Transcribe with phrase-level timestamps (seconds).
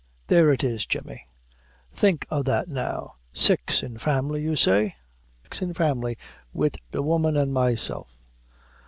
[0.25, 1.27] There it is, Jemmy
[1.93, 3.17] think o' that now.
[3.33, 4.95] Six in family, you say?"
[5.43, 6.17] "Six in family,
[6.53, 8.17] wid the woman an' myself."